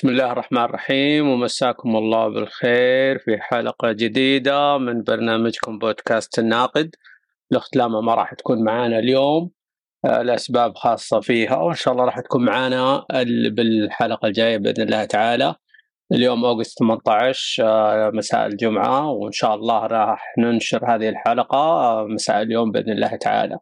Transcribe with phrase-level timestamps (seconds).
[0.00, 6.94] بسم الله الرحمن الرحيم ومساكم الله بالخير في حلقة جديدة من برنامجكم بودكاست الناقد.
[7.52, 9.50] الأخت لاما ما راح تكون معانا اليوم
[10.04, 13.06] آه، لأسباب خاصة فيها وإن شاء الله راح تكون معانا
[13.50, 15.54] بالحلقة الجاية بإذن الله تعالى.
[16.12, 22.42] اليوم أوغست 18 آه، مساء الجمعة وإن شاء الله راح ننشر هذه الحلقة آه، مساء
[22.42, 23.58] اليوم بإذن الله تعالى.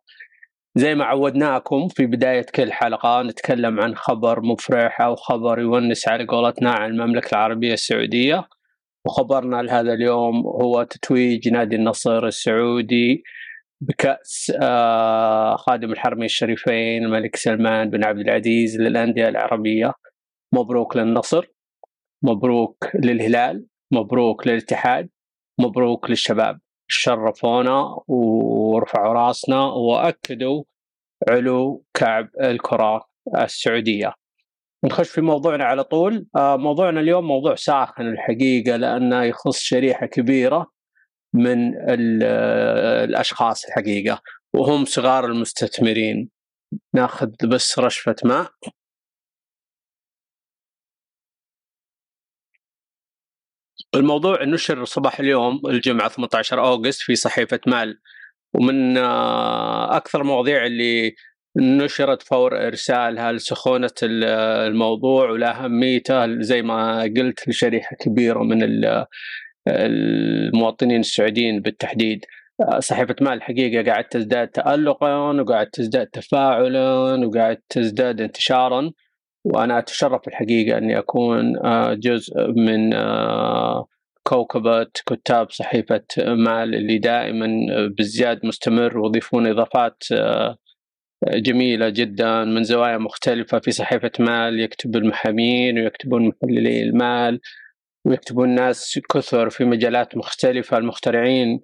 [0.78, 6.27] زي ما عودناكم في بداية كل حلقة نتكلم عن خبر مفرح أو خبر يونس على
[6.27, 8.48] قولتنا عن المملكة العربية السعودية.
[9.06, 13.23] وخبرنا لهذا اليوم هو تتويج نادي النصر السعودي
[13.80, 19.93] بكأس آه، خادم الحرمين الشريفين الملك سلمان بن عبد العزيز للأندية العربية.
[20.54, 21.46] مبروك للنصر
[22.23, 25.09] مبروك للهلال مبروك للاتحاد
[25.60, 26.60] مبروك للشباب.
[26.88, 30.64] شرفونا ورفعوا راسنا وأكدوا
[31.28, 34.12] علو كعب الكرة السعودية.
[34.84, 40.66] نخش في موضوعنا على طول، آه، موضوعنا اليوم موضوع ساخن الحقيقة لأنه يخص شريحة كبيرة
[41.34, 41.74] من
[43.04, 44.20] الأشخاص الحقيقة
[44.54, 46.30] وهم صغار المستثمرين.
[46.94, 48.50] ناخذ بس رشفة ماء.
[53.94, 58.00] الموضوع نشر صباح اليوم الجمعة 18 أوغست في صحيفة مال.
[58.54, 61.14] ومن آه، أكثر المواضيع اللي
[61.56, 68.59] نشرت فور إرسالها لسخونة الموضوع ولأهميته زي ما قلت لشريحة كبيرة من
[69.69, 72.25] المواطنين السعوديين بالتحديد.
[72.60, 78.93] آه، صحيفة مال الحقيقة قاعد تزداد تألقا وقاعد تزداد تفاعلا وقاعد تزداد انتشارا.
[79.44, 83.87] وأنا أتشرف الحقيقة أني أكون آه، جزء من آه،
[84.22, 87.48] كوكبة كتاب صحيفة مال اللي دائما
[87.98, 90.56] بازدياد مستمر ويضيفون إضافات آه،
[91.27, 93.59] جميلة جدا من زوايا مختلفة.
[93.59, 97.41] في صحيفة مال يكتب المحامين ويكتبون محللي المال
[98.04, 100.78] ويكتبون ناس كثر في مجالات مختلفة.
[100.78, 101.60] المخترعين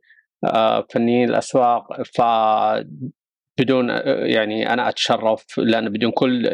[0.90, 2.02] فنيين الأسواق
[3.58, 6.46] بدون يعني أنا أتشرف لأن بدون كل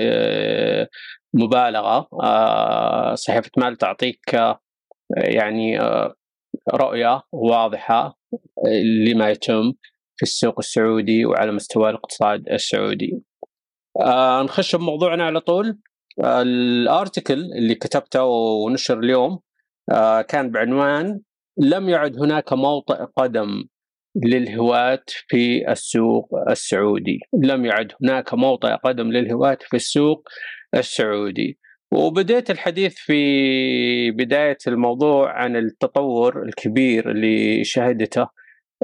[1.34, 4.61] مبالغة آه، صحيفة مال تعطيك آه،
[5.16, 6.15] يعني آه،
[6.75, 8.19] رؤية واضحة
[9.09, 9.72] لما يتم
[10.16, 13.22] في السوق السعودي وعلى مستوى الاقتصاد السعودي.
[14.44, 15.78] نخش بموضوعنا على طول
[16.25, 19.41] الارتكل اللي كتبته ونشر اليوم
[20.28, 21.21] كان بعنوان
[21.56, 23.65] لم يعد هناك موطئ قدم
[24.16, 27.21] للهواة في السوق السعودي.
[27.43, 30.28] لم يعد هناك موطئ قدم للهواة في السوق
[30.75, 31.59] السعودي.
[31.93, 38.28] وبديت الحديث في بداية الموضوع عن التطور الكبير اللي شهدته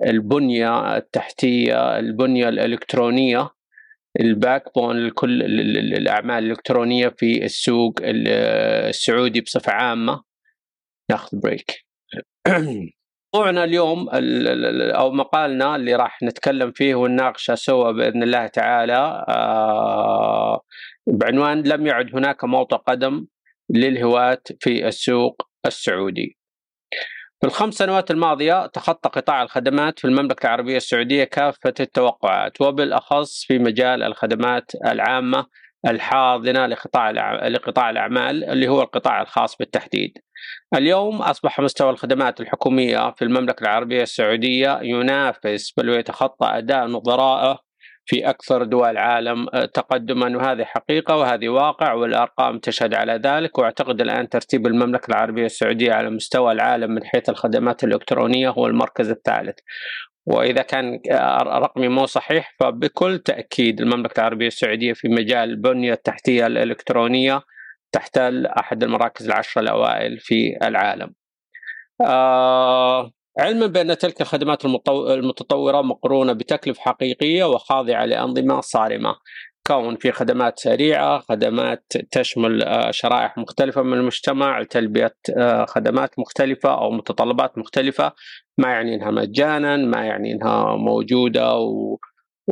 [0.07, 3.51] البنية التحتية البنية الإلكترونية
[4.21, 5.43] ال backbone لكل
[5.79, 10.23] الأعمال الإلكترونية في السوق السعودي بصفة عامة.
[11.11, 11.85] ناخذ break
[13.35, 14.09] موضوعنا اليوم
[14.95, 20.61] أو مقالنا اللي راح نتكلم فيه ونناقشه سوا بإذن الله تعالى آه،
[21.07, 23.27] بعنوان لم يعد هناك موطئ قدم
[23.71, 26.39] للهواة في السوق السعودي.
[27.41, 33.59] في الخمس سنوات الماضية تخطى قطاع الخدمات في المملكة العربية السعودية كافة التوقعات وبالأخص في
[33.59, 35.47] مجال الخدمات العامة
[35.87, 37.11] الحاضنة لقطاع
[37.49, 40.19] لقطاع الأعمال اللي هو القطاع الخاص بالتحديد.
[40.75, 47.59] اليوم أصبح مستوى الخدمات الحكومية في المملكة العربية السعودية ينافس بل ويتخطى أداء نظرائه
[48.09, 49.47] في أكثر دول العالم.
[49.55, 53.59] آه، تقدما وهذه حقيقة وهذه واقع والأرقام تشهد على ذلك.
[53.59, 59.11] وأعتقد الآن ترتيب المملكة العربية السعودية على مستوى العالم من حيث الخدمات الإلكترونية هو المركز
[59.11, 59.59] الثالث.
[60.27, 66.47] وإذا كان آه، رقمي مو صحيح فبكل تأكيد المملكة العربية السعودية في مجال البنية التحتية
[66.47, 67.43] الإلكترونية
[67.93, 71.15] تحتل أحد المراكز العشرة الأوائل في العالم.
[72.07, 79.17] آه علما بأن تلك الخدمات المتطورة مقرونة بتكلفة حقيقية وخاضعة لأنظمة صارمة.
[79.67, 86.79] كون في خدمات سريعة خدمات تشمل آه، شرائح مختلفة من المجتمع تلبية آه، خدمات مختلفة
[86.79, 88.13] أو متطلبات مختلفة
[88.59, 91.99] ما يعني أنها مجانا ما يعني أنها موجودة و...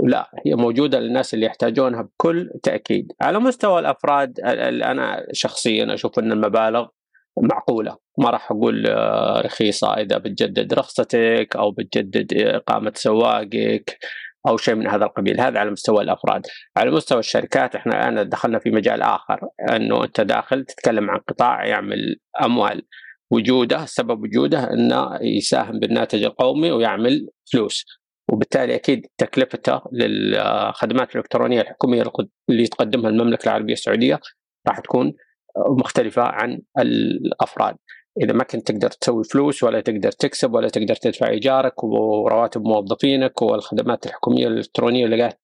[0.02, 3.12] لا هي موجودة للناس اللي يحتاجونها بكل تأكيد.
[3.20, 6.87] على مستوى الأفراد أنا شخصيا أشوف إن المبالغ
[7.43, 7.96] معقولة.
[8.19, 13.99] ما راح أقول آه، رخيصة إذا بتجدد رخصتك أو بتجدد إقامة سواقك
[14.46, 15.41] أو شيء من هذا القبيل.
[15.41, 16.43] هذا على مستوى الأفراد.
[16.76, 21.67] على مستوى الشركات إحنا الآن دخلنا في مجال آخر إنه أنت داخل تتكلم عن قطاع
[21.67, 22.82] يعمل أموال.
[23.31, 27.85] وجوده سبب وجوده إنه يساهم بالناتج القومي ويعمل فلوس.
[28.32, 32.05] وبالتالي أكيد تكلفته للخدمات الإلكترونية الحكومية
[32.50, 34.20] اللي تقدمها المملكة العربية السعودية
[34.69, 35.12] راح تكون
[35.56, 37.76] مختلفة عن الأفراد.
[38.22, 43.43] إذا ما كنت تقدر تسوي فلوس ولا تقدر تكسب ولا تقدر تدفع إيجارك ورواتب موظفينك
[43.43, 45.34] والخدمات الحكومية الإلكترونية اللي قاعد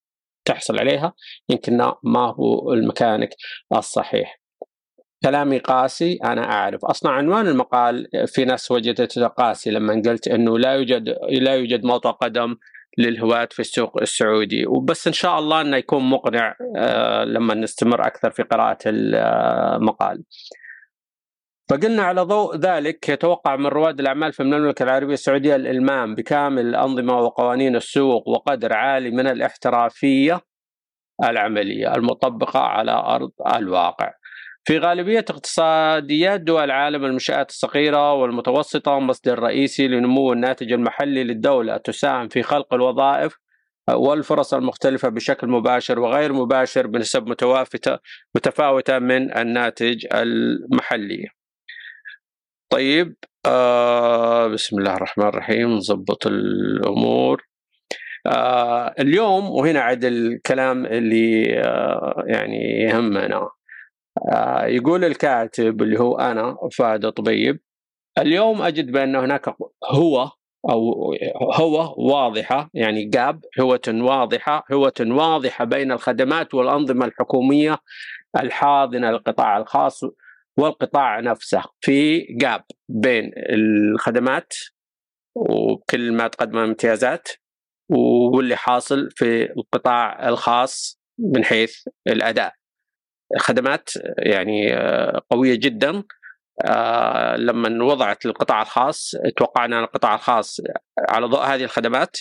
[0.45, 1.13] تحصل عليها
[1.49, 3.29] يمكن ما هو المكانك
[3.73, 4.41] الصحيح.
[5.23, 10.71] كلامي قاسي أنا أعرف أصلا عنوان المقال في ناس وجدته قاسي لما قلت إنه لا
[10.71, 12.55] يوجد لا يوجد موطئ قدم
[12.97, 18.31] للهواة في السوق السعودي وبس إن شاء الله إنه يكون مقنع آه، لما نستمر أكثر
[18.31, 20.23] في قراءة المقال.
[21.71, 27.19] فقلنا على ضوء ذلك يتوقع من رواد الأعمال في المملكة العربية السعودية الإلمام بكامل الأنظمة
[27.19, 30.41] وقوانين السوق وقدر عالي من الاحترافية
[31.23, 34.13] العملية المطبقة على أرض الواقع.
[34.63, 42.27] في غالبية اقتصاديات دول العالم المنشآت الصغيرة والمتوسطة مصدر رئيسي لنمو الناتج المحلي للدولة تساهم
[42.27, 43.37] في خلق الوظائف
[43.89, 47.27] والفرص المختلفة بشكل مباشر وغير مباشر بنسب
[48.35, 51.40] متفاوتة من الناتج المحلي
[52.71, 53.15] طيب
[53.45, 57.47] آه بسم الله الرحمن الرحيم نظبط الأمور.
[58.27, 63.49] آه اليوم وهنا عاد الكلام اللي آه يعني يهمنا.
[64.33, 67.59] آه يقول الكاتب اللي هو أنا فهد طبيب
[68.17, 70.31] اليوم أجد بأن هناك هو
[70.69, 71.13] أو
[71.53, 77.77] هو واضحة يعني جاب هوة واضحة هوة واضحة بين الخدمات والأنظمة الحكومية
[78.39, 80.03] الحاضنة للقطاع الخاص
[80.57, 84.53] والقطاع نفسه في جاب بين الخدمات
[85.35, 87.27] وكل ما تقدم من امتيازات
[88.33, 91.75] واللي حاصل في القطاع الخاص من حيث
[92.07, 92.53] الأداء.
[93.37, 96.03] خدمات يعني آه، قوية جدا.
[96.65, 100.61] آه، لما وضعت للقطاع الخاص توقعنا أن القطاع الخاص
[101.09, 102.17] على ضوء هذه الخدمات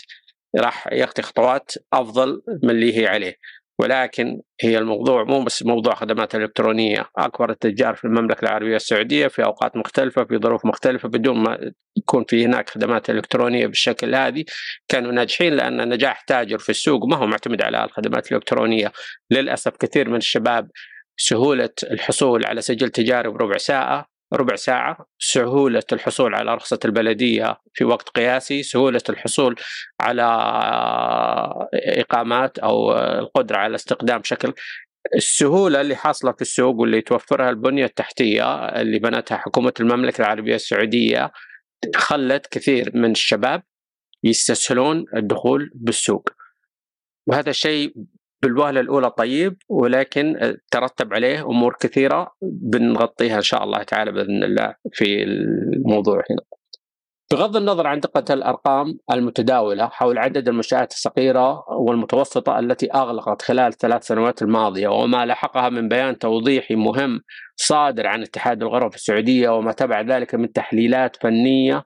[0.59, 3.37] راح يخطي خطوات أفضل من اللي هي عليه.
[3.81, 7.06] ولكن هي الموضوع مو بس موضوع خدمات إلكترونية.
[7.17, 12.25] أكبر التجار في المملكة العربية السعودية في أوقات مختلفة في ظروف مختلفة بدون ما يكون
[12.29, 14.44] في هناك خدمات إلكترونية بالشكل هذه
[14.88, 18.93] كانوا ناجحين لأن نجاح تاجر في السوق ما هو معتمد على الخدمات الإلكترونية.
[19.31, 20.71] للأسف كثير من الشباب
[21.17, 24.10] سهولة الحصول على سجل تجاري بربع ساعة.
[24.32, 29.56] ربع ساعة سهولة الحصول على رخصة البلدية في وقت قياسي سهولة الحصول
[30.00, 30.23] على
[31.75, 34.53] إقامات أو القدرة على استخدام بشكل
[35.17, 41.33] السهولة اللي حاصلة في السوق واللي توفرها البنية التحتية اللي بنتها حكومة المملكة العربية السعودية
[41.97, 43.62] خلت كثير من الشباب
[44.25, 46.29] يستسهلون الدخول بالسوق.
[47.26, 47.94] وهذا الشيء
[48.43, 54.75] بالوهلة الأولى طيب ولكن ترتب عليه أمور كثيرة بنغطيها إن شاء الله تعالى بإذن الله
[54.93, 56.41] في الموضوع هنا.
[57.33, 64.07] بغض النظر عن دقة الأرقام المتداولة حول عدد المنشآت الصغيرة والمتوسطة التي أغلقت خلال الثلاث
[64.07, 67.21] سنوات الماضية وما لحقها من بيان توضيحي مهم
[67.57, 71.85] صادر عن اتحاد الغرف السعودية وما تبع ذلك من تحليلات فنية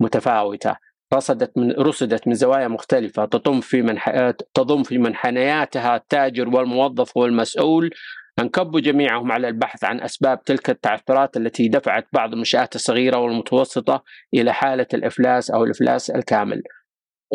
[0.00, 0.76] متفاوتة.
[1.14, 4.30] رصدت من رصدت من زوايا مختلفة تضم في منح...
[4.54, 7.90] تضم في منحنياتها التاجر والموظف والمسؤول
[8.38, 14.52] أنكبوا جميعهم على البحث عن أسباب تلك التعثرات التي دفعت بعض المنشآت الصغيرة والمتوسطة إلى
[14.52, 16.62] حالة الإفلاس أو الإفلاس الكامل.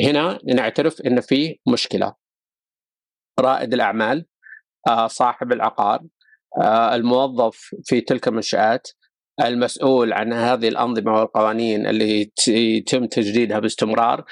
[0.05, 2.13] هنا نعترف إن في مشكلة.
[3.39, 4.25] رائد الأعمال
[4.87, 6.01] آه، صاحب العقار
[6.61, 8.87] آه، الموظف في تلك المنشآت
[9.41, 14.25] المسؤول عن هذه الأنظمة والقوانين اللي يتم تجديدها باستمرار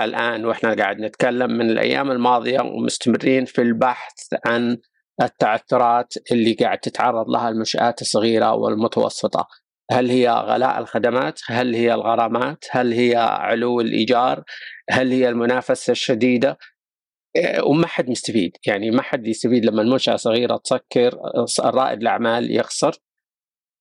[0.00, 4.14] الآن وإحنا قاعد نتكلم من الأيام الماضية ومستمرين في البحث
[4.46, 4.78] عن
[5.22, 9.48] التعثرات اللي قاعد تتعرض لها المنشآت الصغيرة والمتوسطة
[9.90, 14.44] هل هي غلاء الخدمات؟ هل هي الغرامات؟ هل هي علو الإيجار؟
[14.90, 16.58] هل هي المنافسة الشديدة؟
[17.36, 21.18] إيه، وما حد مستفيد يعني ما حد يستفيد لما المنشأة صغيرة تسكر
[21.60, 22.98] رائد الأعمال يخسر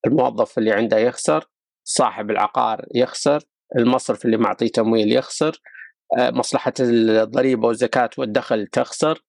[0.06, 1.46] الموظف اللي عنده يخسر
[1.88, 3.44] صاحب العقار يخسر
[3.78, 5.62] المصرف اللي معطيه تمويل يخسر
[6.18, 9.24] آه، مصلحة الضريبة والزكاة والدخل تخسر.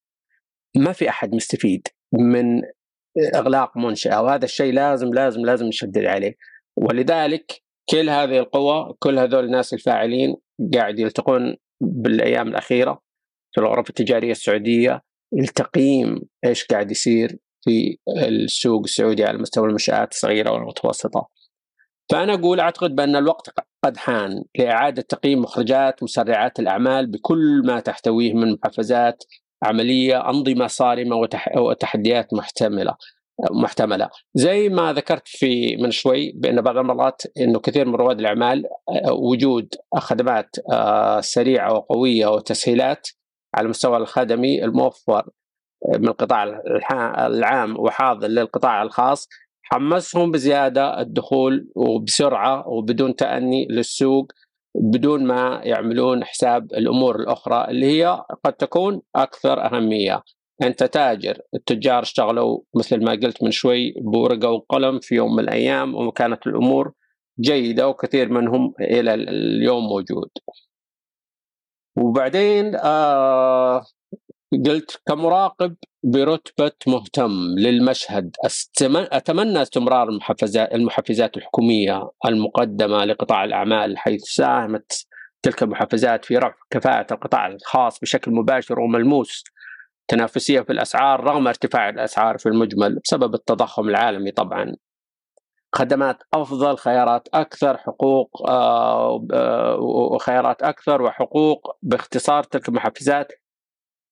[0.77, 2.63] ما في أحد مستفيد من
[3.35, 6.35] إغلاق منشأة وهذا الشيء لازم لازم لازم نشدد عليه.
[6.77, 10.37] ولذلك كل هذه القوى كل هذول الناس الفاعلين
[10.75, 13.03] قاعد يلتقون بالأيام الأخيرة
[13.55, 20.51] في الغرف التجارية السعودية لتقييم إيش قاعد يصير في السوق السعودي على مستوى المنشآت الصغيرة
[20.53, 21.29] والمتوسطة.
[22.11, 23.51] فأنا أقول أعتقد بأن الوقت
[23.85, 29.25] قد حان لإعادة تقييم مخرجات مسرعات الأعمال بكل ما تحتويه من محفزات
[29.63, 31.17] عملية أنظمة صارمة
[31.57, 32.95] وتحديات محتملة
[33.51, 34.09] محتملة.
[34.35, 38.65] زي ما ذكرت في من شوي بأن بعض المرات إنه كثير من رواد الأعمال
[39.11, 40.57] وجود خدمات
[41.21, 43.09] سريعة وقوية وتسهيلات
[43.55, 45.31] على المستوى الخدمي الموفر
[45.99, 46.62] من القطاع
[47.26, 49.28] العام وحاضر للقطاع الخاص
[49.62, 54.32] حمسهم بزيادة الدخول وبسرعة وبدون تأني للسوق
[54.75, 60.23] بدون ما يعملون حساب الأمور الأخرى اللي هي قد تكون أكثر أهمية.
[60.62, 65.94] أنت تاجر التجار اشتغلوا مثل ما قلت من شوي بورقة وقلم في يوم من الأيام
[65.94, 66.92] وكانت الأمور
[67.40, 70.28] جيدة وكثير منهم إلى اليوم موجود.
[71.97, 73.85] وبعدين آه
[74.52, 78.37] قلت كمراقب برتبة مهتم للمشهد.
[78.95, 80.09] أتمنى استمرار
[80.73, 85.07] المحفزات الحكومية المقدمة لقطاع الأعمال حيث ساهمت
[85.43, 89.45] تلك المحفزات في رفع كفاءة القطاع الخاص بشكل مباشر وملموس
[90.09, 94.76] تنافسية في الأسعار رغم ارتفاع الأسعار في المجمل بسبب التضخم العالمي طبعا.
[95.73, 103.33] خدمات أفضل خيارات أكثر حقوق آه، آه، وخيارات أكثر وحقوق باختصار تلك المحفزات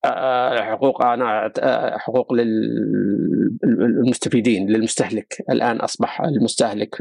[0.05, 1.51] حقوق أنا
[1.97, 2.33] حقوق
[3.63, 5.43] للمستفيدين للمستهلك.
[5.49, 6.95] الآن أصبح المستهلك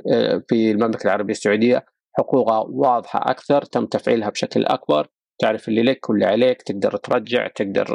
[0.49, 1.85] في المملكة العربية السعودية
[2.19, 5.07] حقوقها واضحة أكثر تم تفعيلها بشكل أكبر.
[5.39, 7.87] تعرف اللي لك واللي عليك تقدر ترجع تقدر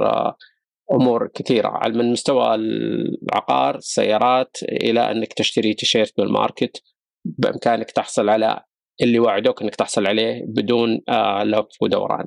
[0.94, 1.80] أمور كثيرة.
[1.88, 6.84] من مستوى العقار السيارات إلى أنك تشتري تيشيرت بالماركت
[7.26, 8.62] بإمكانك تحصل على
[9.02, 12.26] اللي وعدوك إنك تحصل عليه بدون آه لف ودوران.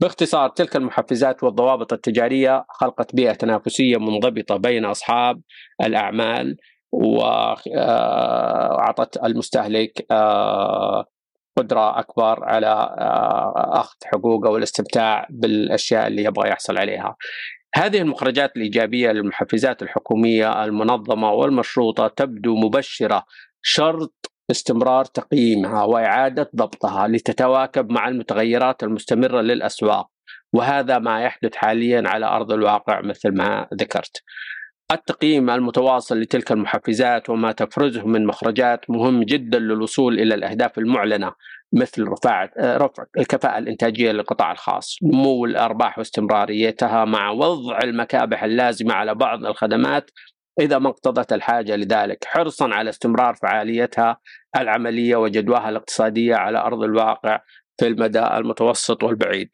[0.00, 5.40] باختصار تلك المحفزات والضوابط التجارية خلقت بيئة تنافسية منضبطة بين أصحاب
[5.82, 6.56] الأعمال
[6.92, 7.66] واعطت
[9.16, 11.04] آه المستهلك آه
[11.56, 12.94] قدرة أكبر على
[13.56, 17.16] أخذ حقوقه والاستمتاع بالأشياء اللي يبغى يحصل عليها.
[17.74, 23.24] هذه المخرجات الإيجابية للمحفزات الحكومية المنظمة والمشروطة تبدو مبشرة
[23.62, 30.08] شرط استمرار تقييمها وإعادة ضبطها لتتواكب مع المتغيرات المستمرة للأسواق
[30.52, 34.22] وهذا ما يحدث حاليا على أرض الواقع مثل ما ذكرت.
[34.92, 41.32] التقييم المتواصل لتلك المحفزات وما تفرزه من مخرجات مهم جدا للوصول إلى الأهداف المعلنة
[41.72, 49.14] مثل رفع رفع الكفاءة الإنتاجية للقطاع الخاص، نمو الأرباح واستمراريتها مع وضع المكابح اللازمة على
[49.14, 50.10] بعض الخدمات
[50.60, 54.18] إذا ما اقتضت الحاجة لذلك، حرصا على استمرار فعاليتها
[54.56, 57.40] العملية وجدواها الاقتصادية على أرض الواقع
[57.80, 59.50] في المدى المتوسط والبعيد.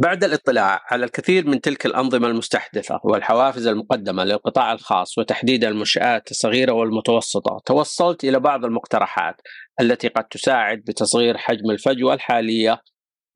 [0.00, 6.72] بعد الاطلاع على الكثير من تلك الأنظمة المستحدثة والحوافز المقدمة للقطاع الخاص وتحديدا المنشآت الصغيرة
[6.72, 9.40] والمتوسطة توصلت إلى بعض المقترحات
[9.80, 12.80] التي قد تساعد بتصغير حجم الفجوة الحالية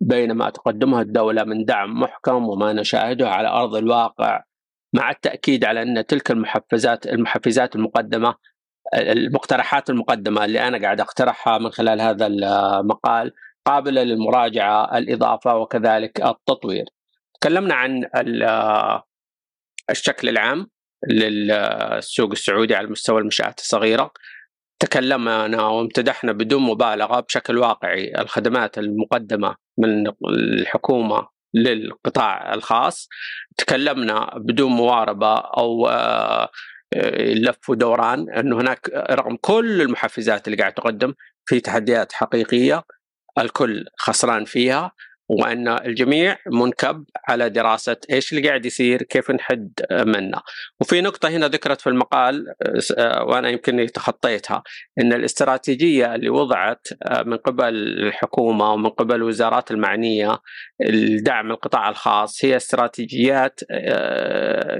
[0.00, 4.42] بين ما تقدمه الدولة من دعم محكم وما نشأهده على أرض الواقع
[4.94, 8.34] مع التأكيد على أن تلك المحفزات المحفزات المقدمة
[8.94, 13.32] المقترحات المقدمة اللي أنا قاعد أقترحها من خلال هذا المقال
[13.66, 16.84] قابلة للمراجعة الإضافة وكذلك التطوير.
[17.40, 18.04] تكلمنا عن
[19.90, 20.70] الشكل العام
[21.08, 24.10] للسوق السعودي على مستوى المنشآت الصغيرة
[24.78, 33.08] تكلمنا وامتدحنا بدون مبالغة بشكل واقعي الخدمات المقدمة من الحكومة للقطاع الخاص.
[33.56, 36.50] تكلمنا بدون مواربة أو آه،
[37.34, 41.14] لف ودوران أنه هناك رغم كل المحفزات اللي قاعد تقدم
[41.46, 42.84] في تحديات حقيقية
[43.38, 44.92] الكل خسران فيها.
[45.28, 50.38] وأن الجميع منكب على دراسة إيش اللي قاعد يصير كيف نحد منه.
[50.80, 52.46] وفي نقطة هنا ذكرت في المقال
[53.20, 54.62] وأنا يمكن تخطيتها
[55.00, 56.86] إن الاستراتيجية اللي وضعت
[57.26, 60.38] من قبل الحكومة ومن قبل الوزارات المعنية
[60.80, 63.60] لدعم القطاع الخاص هي استراتيجيات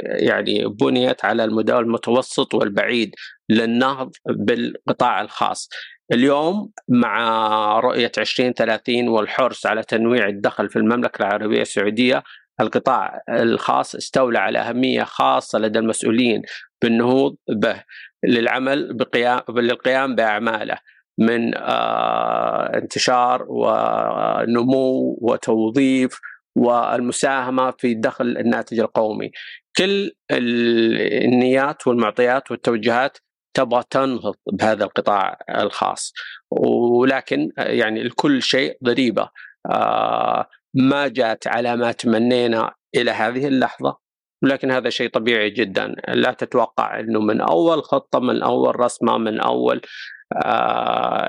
[0.05, 3.15] يعني بنيت على المدى المتوسط والبعيد
[3.49, 5.69] للنهض بالقطاع الخاص.
[6.13, 12.23] اليوم مع رؤية 2030 والحرص على تنويع الدخل في المملكة العربية السعودية
[12.61, 16.43] القطاع الخاص استولى على أهمية خاصة لدى المسؤولين
[16.83, 17.83] بالنهوض به
[18.25, 20.79] للعمل بقيام للقيام بأعماله
[21.19, 26.21] من آه انتشار ونمو وتوظيف
[26.57, 29.31] والمساهمة في دخل الناتج القومي.
[29.77, 33.19] كل النيات والمعطيات والتوجهات
[33.55, 36.13] تبغى تنهض بهذا القطاع الخاص.
[36.51, 39.29] ولكن يعني الكل شيء ضريبة.
[39.71, 43.97] آه، ما جات على ما تمنينا إلى هذه اللحظة.
[44.43, 45.95] ولكن هذا شيء طبيعي جدا.
[46.09, 49.81] لا تتوقع إنه من أول خطة من أول رسمة من أول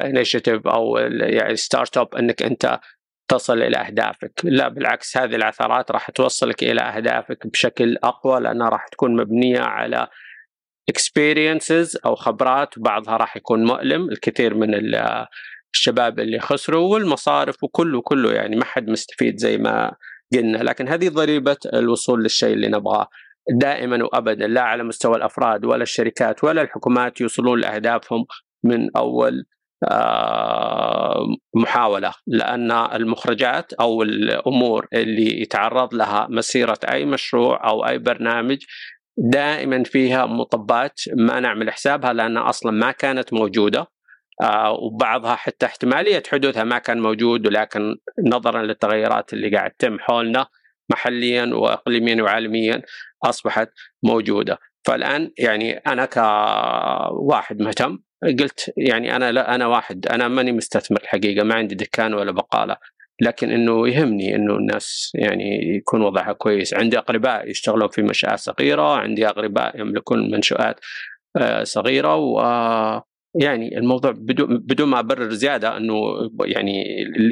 [0.04, 2.80] initiative أو يعني startup إنك أنت
[3.28, 8.88] تصل إلى أهدافك، لا بالعكس هذه العثرات راح توصلك إلى أهدافك بشكل أقوى لأنها راح
[8.88, 10.08] تكون مبنية على
[10.92, 14.76] experiences أو خبرات وبعضها راح يكون مؤلم الكثير من
[15.74, 19.96] الشباب اللي خسروا والمصارف وكله كله يعني ما حد مستفيد زي ما
[20.34, 20.58] قلنا.
[20.58, 23.08] لكن هذه ضريبة الوصول للشيء اللي نبغاه.
[23.60, 28.26] دائما وابدا لا على مستوى الأفراد ولا الشركات ولا الحكومات يوصلون لأهدافهم
[28.64, 29.46] من أول
[29.92, 31.26] آه،
[31.56, 32.14] محاولة.
[32.28, 38.58] لأن المخرجات أو الأمور اللي يتعرض لها مسيرة أي مشروع أو أي برنامج
[39.18, 43.88] دائما فيها مطبات ما نعمل حسابها لأنها أصلا ما كانت موجودة
[44.42, 47.96] آه وبعضها حتى احتمالية حدوثها ما كان موجود ولكن
[48.28, 50.48] نظرا للتغيرات اللي قاعد تتم حولنا
[50.92, 52.82] محليا واقليميا وعالميا
[53.24, 53.70] أصبحت
[54.04, 54.60] موجودة.
[54.86, 58.00] فالآن يعني أنا كواحد مهتم
[58.40, 62.78] قلت يعني أنا لا أنا واحد أنا ماني مستثمر الحقيقة ما عندي دكان ولا بقالة.
[63.22, 66.74] لكن إنه يهمني إنه الناس يعني يكون وضعها كويس.
[66.74, 70.80] عندي أقرباء يشتغلون في منشات صغيرة عندي أقرباء يملكون منشآت
[71.38, 72.40] آه، صغيرة و
[73.42, 75.96] يعني الموضوع بدون بدون ما أبرر زيادة إنه
[76.46, 76.84] يعني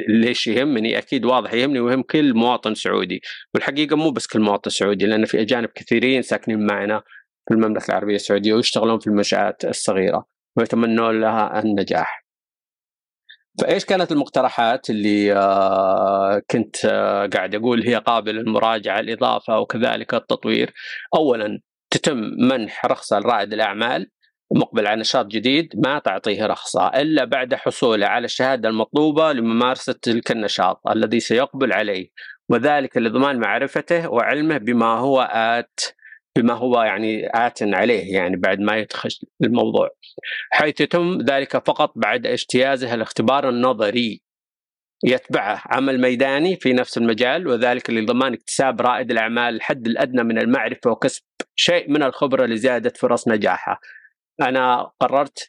[0.08, 3.20] ليش يهمني؟ أكيد واضح يهمني ويهم كل مواطن سعودي.
[3.54, 7.02] والحقيقة مو بس كل مواطن سعودي لأن في أجانب كثيرين ساكنين معنا
[7.48, 10.26] في المملكة العربية السعودية ويشتغلون في المنشآت الصغيرة.
[10.56, 12.23] ويتمنون لها النجاح.
[13.60, 20.72] فإيش كانت المقترحات اللي آه، كنت آه، قاعد أقول هي قابلة للمراجعة الإضافة وكذلك التطوير؟
[21.14, 24.10] اولا تتم منح رخصه لرائد الأعمال
[24.54, 30.30] مقبل على نشاط جديد ما تعطيه رخصة إلا بعد حصوله على الشهادة المطلوبة لممارسة تلك
[30.30, 32.08] النشاط الذي سيقبل عليه
[32.48, 35.80] وذلك لضمان معرفته وعلمه بما هو آت
[36.36, 39.10] بما هو يعني آت عليه يعني بعد ما يدخل
[39.42, 39.90] الموضوع.
[40.50, 44.24] حيث يتم ذلك فقط بعد اجتيازه الاختبار النظري.
[45.04, 50.90] يتبعه عمل ميداني في نفس المجال وذلك لضمان اكتساب رائد الأعمال الحد الأدنى من المعرفة
[50.90, 51.22] وكسب
[51.56, 53.80] شيء من الخبرة لزيادة فرص نجاحه.
[54.40, 55.48] أنا قررت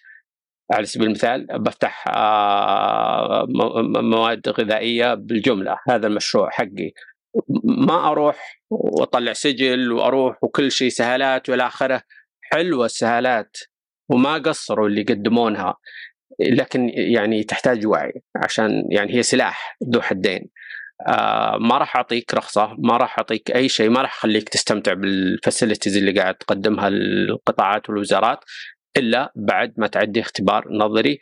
[0.71, 3.45] على سبيل المثال بفتح آه،
[4.01, 5.77] مواد غذائية بالجملة.
[5.89, 6.93] هذا المشروع حقي.
[7.63, 12.01] ما أروح وأطلع سجل وأروح وكل شيء سهالات والى آخره.
[12.41, 13.57] حلوة السهالات
[14.09, 15.75] وما قصروا اللي يقدمونها
[16.39, 20.49] لكن يعني تحتاج وعي عشان يعني هي سلاح ذو حدين.
[21.07, 25.97] آه ما راح أعطيك رخصة ما راح أعطيك أي شيء ما راح أخليك تستمتع بالفاسيلتيز
[25.97, 28.39] اللي قاعد تقدمها القطاعات والوزارات
[28.97, 31.19] إلا بعد ما تعدي اختبار نظري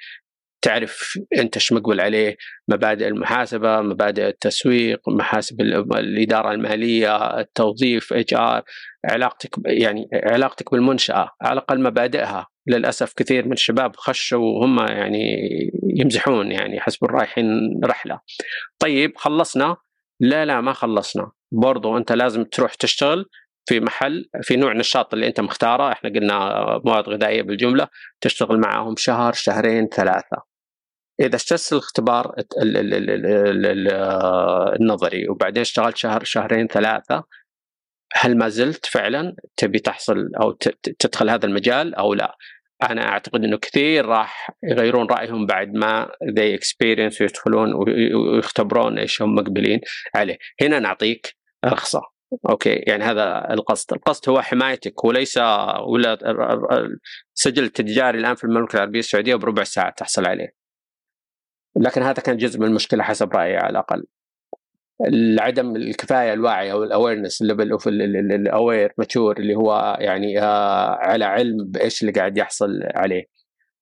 [0.64, 8.64] تعرف أنت إيش مقبل عليه مبادئ المحاسبة مبادئ التسويق محاسب الإدارة الماليه التوظيف HR
[9.06, 12.48] علاقتك يعني علاقتك بالمنشأة على الأقل مبادئها.
[12.68, 15.38] للأسف كثير من الشباب خشوا وهم يعني
[15.84, 18.20] يمزحون يعني حسب رايحين رحلة.
[18.80, 19.78] طيب خلصنا؟
[20.20, 21.32] لا لا ما خلصنا.
[21.52, 23.26] برضو أنت لازم تروح تشتغل
[23.70, 25.92] في محل في نوع نشاط اللي أنت مختاره.
[25.92, 27.88] إحنا قلنا مواد غذائية بالجملة
[28.22, 30.53] تشتغل معاهم شهر شهرين ثلاثة.
[31.20, 32.36] إذا اجتزت الاختبار
[34.80, 37.24] النظري وبعدين اشتغلت شهر شهرين ثلاثة
[38.14, 40.52] هل ما زلت فعلا تبي تحصل أو
[41.00, 42.36] تدخل هذا المجال أو لا؟
[42.90, 49.36] أنا أعتقد إنه كثير راح يغيرون رأيهم بعد ما they experience ويدخلون ويختبرون إيش هم
[49.36, 49.80] مقبلين
[50.16, 52.02] عليه، هنا نعطيك رخصة
[52.50, 55.38] okay يعني هذا القصد، القصد هو حمايتك وليس
[55.88, 56.18] ولا
[57.34, 60.63] سجل التجاري الآن في المملكة العربية السعودية بربع ساعة تحصل عليه.
[61.76, 64.06] لكن هذا كان جزء من المشكلة حسب رأيي على الأقل.
[65.40, 70.98] عدم الكفاية الوعي أو ال awareness level of ال aware mature اللي هو يعني آه،
[71.02, 73.24] على علم بإيش اللي قاعد يحصل عليه.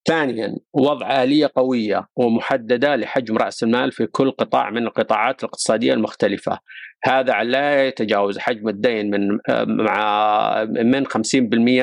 [0.08, 6.60] ثانيا وضع آلية قوية ومحددة لحجم رأس المال في كل قطاع من القطاعات الاقتصادية المختلفة
[7.04, 11.10] هذا لا يتجاوز حجم الدين من مع من 50%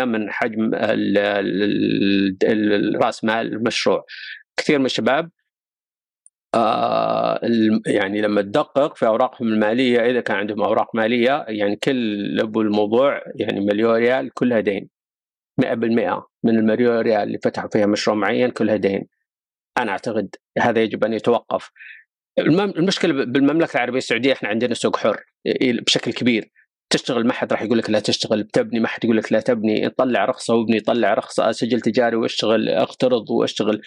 [0.05, 0.75] من حجم
[3.03, 4.05] رأس مال المشروع
[4.57, 5.31] كثير من الشباب
[6.55, 7.41] آه
[7.87, 13.23] يعني لما تدقق في أوراقهم المالية إذا كان عندهم أوراق مالية يعني كل ابو الموضوع
[13.37, 14.89] يعني مليون ريال كلها دين
[15.61, 15.65] 100%
[16.45, 19.09] من المليون ريال اللي فتحوا فيها مشروع معين كلها دين
[19.79, 21.71] أنا أعتقد هذا يجب أن يتوقف.
[22.39, 25.25] المشكلة بالمملكة العربية السعودية إحنا عندنا سوق حر
[25.87, 26.51] بشكل كبير.
[26.91, 29.89] تشتغل ما حد راح يقول لك لا تشتغل بتبني ما حد يقول لك لا تبني.
[29.89, 33.83] طلع رخصة وابني طلع رخصة سجل تجاري واشتغل اقترض واشتغل.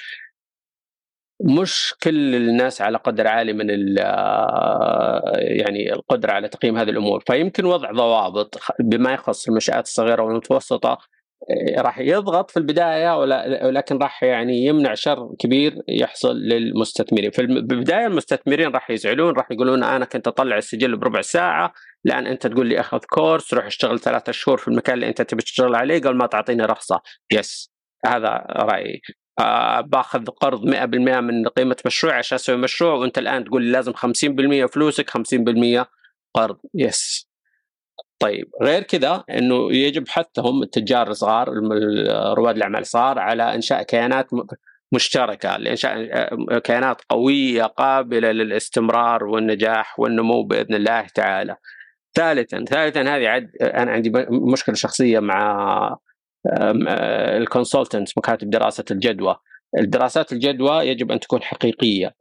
[1.44, 7.24] مش كل الناس على قدر عالي من آه، يعني القدرة على تقييم هذه الأمور.
[7.28, 10.98] فيمكن وضع ضوابط بما يخص المنشآت الصغيرة والمتوسطة
[11.50, 17.32] آه، راح يضغط في البداية ولكن راح يعني يمنع شر كبير يحصل للمستثمرين.
[17.32, 21.74] في البدايه المستثمرين راح يزعلون راح يقولون أنا كنت أطلع السجل بربع ساعة
[22.06, 25.42] لأن أنت تقول لي أخذ كورس روح اشتغل ثلاثة شهور في المكان اللي أنت تبي
[25.42, 27.02] تشتغل عليه قبل ما تعطيني رخصة.
[27.32, 27.72] yes
[28.06, 29.02] هذا رأيي.
[29.40, 30.76] آه باخذ قرض 100%
[31.20, 35.86] من قيمة مشروع عشان أسوي مشروع وأنت الآن تقول لي لازم 50% فلوسك 50%
[36.34, 37.32] قرض yes
[38.20, 41.50] طيب غير كذا إنه يجب حثهم التجار الصغار
[42.38, 44.28] رواد الأعمال الصغار على إنشاء كيانات
[44.92, 51.56] مشتركة لإنشاء آه، كيانات قوية قابلة للاستمرار والنجاح والنمو بإذن الله تعالى.
[52.14, 55.98] ثالثا ثالثا هذه عد أنا عندي مشكلة شخصية مع
[57.38, 59.36] الكونسلتنت مكاتب دراسة الجدوى.
[59.80, 62.16] الدراسات الجدوى يجب أن تكون حقيقية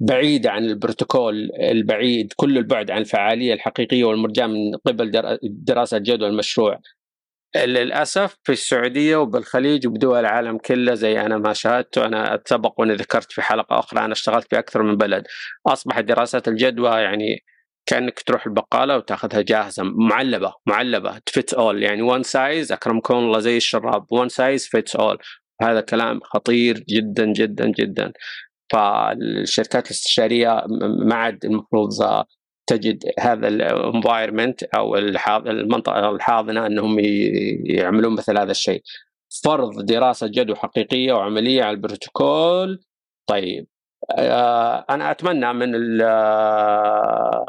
[0.00, 5.10] بعيدة عن البروتوكول البعيد كل البعد عن الفعالية الحقيقية والمرجاه من قبل
[5.42, 6.80] دراسة جدوى المشروع.
[7.56, 13.32] للأسف في السعودية وبالخليج وبدول العالم كله زي أنا ما شاهدت وأنا أتسبق وأنا ذكرت
[13.32, 15.24] في حلقة أخرى أنا اشتغلت في أكثر من بلد.
[15.66, 17.44] أصبحت دراسات الجدوى يعني
[17.88, 23.38] كأنك تروح البقالة وتاخذها جاهزة معلبة معلبة to fit all يعني one size اكرمكم الله
[23.38, 25.18] زي الشراب one size fits all
[25.62, 28.12] هذا كلام خطير جدا جدا جدا.
[28.72, 30.64] فالشركات الاستشارية
[31.06, 31.90] ما عاد المفروض
[32.66, 36.96] تجد هذا ال environment أو المنطقة الحاضنة إنهم
[37.64, 38.82] يعملون مثل هذا الشيء.
[39.44, 42.80] فرض دراسة جدوى حقيقية وعملية على البروتوكول.
[43.26, 43.66] طيب.
[44.90, 47.46] أنا أتمنى من آه،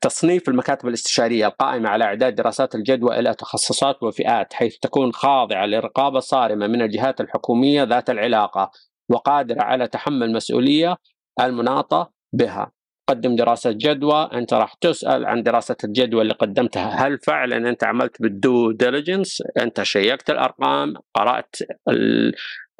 [0.00, 6.20] تصنيف المكاتب الاستشارية القائمة على إعداد دراسات الجدوى إلى تخصصات وفئات حيث تكون خاضعة لرقابة
[6.20, 8.70] صارمة من الجهات الحكومية ذات العلاقة
[9.10, 10.96] وقادرة على تحمل المسؤوليه
[11.40, 12.72] المناطة بها.
[13.08, 18.22] قدم دراسة جدوى أنت راح تسأل عن دراسة الجدوى اللي قدمتها هل فعلا أنت عملت
[18.22, 21.56] بال due diligence أنت شيكت الأرقام قرأت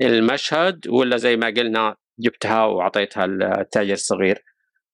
[0.02, 3.24] المشهد ولا زي ما قلنا جبتها وأعطيتها
[3.60, 4.44] التاجر الصغير.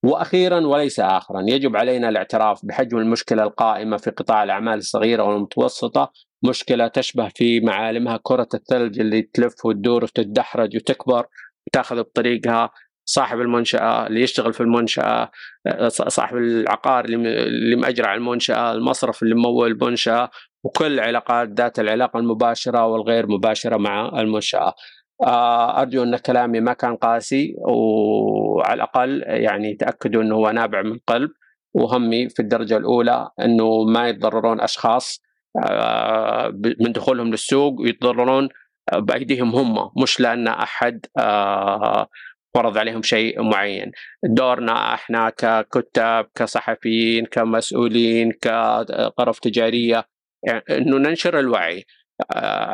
[0.04, 6.12] وأخيرا وليس اخرا يجب علينا الاعتراف بحجم المشكلة القائمة في قطاع الأعمال الصغيرة والمتوسطة
[6.44, 11.26] مشكلة تشبه في معالمها كرة الثلج اللي تلف وتدور وتتدحرج وتكبر
[11.66, 12.70] وتأخذ بطريقها
[13.04, 15.30] صاحب المنشأة اللي يشتغل في المنشأة
[15.88, 20.30] صاحب العقار اللي مأجر على المنشأة المصرف اللي ممول المنشأة
[20.64, 24.74] وكل علاقات ذات العلاقة المباشرة والغير مباشرة مع المنشأة.
[25.22, 30.98] آه، أرجو أن كلامي ما كان قاسي وعلى الأقل يعني تأكدوا أنه هو نابع من
[31.06, 31.30] قلب
[31.74, 35.22] وهمي في الدرجة الأولى أنه ما يتضررون أشخاص
[35.66, 36.48] آه،
[36.80, 38.48] من دخولهم للسوق ويتضررون
[38.92, 42.08] بأيديهم هم مش لأن أحد آه،
[42.54, 43.92] فرض عليهم شيء معين.
[44.24, 50.04] دورنا إحنا ككتاب كصحفيين كمسؤولين كغرف تجارية
[50.46, 51.78] يعني إنه ننشر الوعي.
[51.78, 51.84] آه،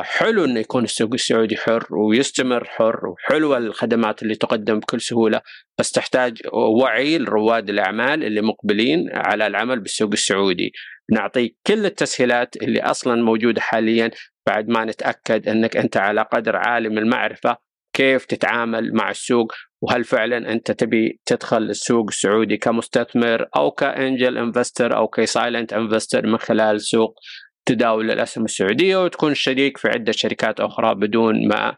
[0.01, 5.41] حلو إنه يكون السوق السعودي حر ويستمر حر وحلوه الخدمات اللي تقدم بكل سهولة
[5.79, 10.71] بس تحتاج وعي لرواد الأعمال اللي مقبلين على العمل بالسوق السعودي.
[11.11, 14.11] نعطيك كل التسهيلات اللي أصلا موجودة حاليا
[14.47, 17.57] بعد ما نتأكد إنك أنت على قدر عالي من المعرفة
[17.93, 24.97] كيف تتعامل مع السوق وهل فعلا أنت تبي تدخل السوق السعودي كمستثمر أو كأنجل إنفستر
[24.97, 27.15] أو كسايلنت إنفستر من خلال سوق.
[27.65, 31.75] تداول الأسهم السعودية وتكون شريك في عدة شركات أخرى بدون ما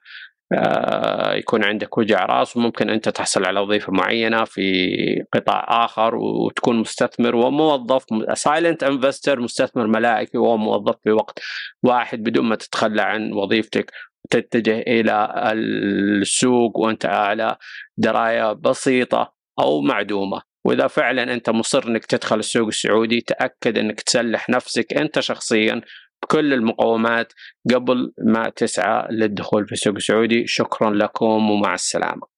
[0.54, 2.58] آه، يكون عندك وجع رأس.
[2.58, 9.88] وممكن أنت تحصل على وظيفة معينة في قطاع آخر وتكون مستثمر وموظف سايلنت انفستر مستثمر
[9.88, 11.40] ملائكي وموظف في وقت
[11.84, 13.92] واحد بدون ما تتخلى عن وظيفتك.
[14.26, 17.58] وتتجه إلى السوق وأنت على
[17.98, 20.53] دراية بسيطة أو معدومة.
[20.66, 25.82] وإذا فعلا أنت مصر إنك تدخل السوق السعودي تأكد إنك تسلح نفسك أنت شخصيا
[26.24, 27.34] بكل المقومات
[27.74, 30.48] قبل ما تسعى للدخول في السوق السعودي.
[30.48, 32.33] شكرا لكم ومع السلامة.